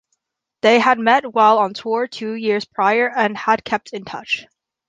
[0.63, 4.47] They had met while on tour two years prior and had kept in touch.